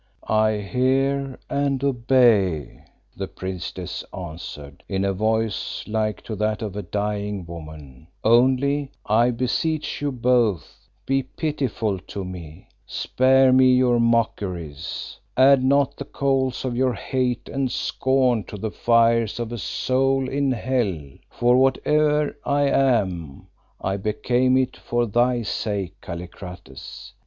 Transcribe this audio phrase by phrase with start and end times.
[0.27, 6.81] "I hear and obey," the Priestess answered, in a voice like to that of a
[6.81, 15.19] dying woman, "only, I beseech you both, be pitiful to me, spare me your mockeries;
[15.37, 20.27] add not the coals of your hate and scorn to the fires of a soul
[20.27, 20.97] in hell,
[21.29, 23.49] for whate'er I am,
[23.79, 27.13] I became it for thy sake, Kallikrates.